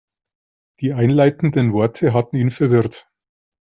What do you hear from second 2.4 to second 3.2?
verwirrt.